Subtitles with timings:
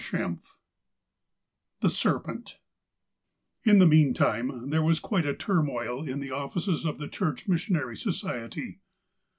[0.03, 0.39] XXXII
[1.81, 2.57] THE SERPENT
[3.65, 7.95] IN the meantime, there was quite a turmoil in the offices of the Church Missionary
[7.95, 8.79] Society.